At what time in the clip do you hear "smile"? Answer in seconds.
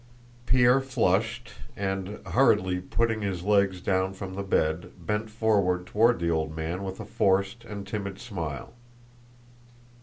8.17-8.73